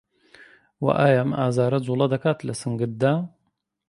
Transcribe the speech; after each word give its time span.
و 0.83 0.85
ئایا 0.99 1.19
ئەم 1.19 1.31
ئازاره 1.39 1.79
جووڵه 1.85 2.05
دەکات 2.13 2.39
لە 2.47 2.53
سنگتدا؟ 2.61 3.11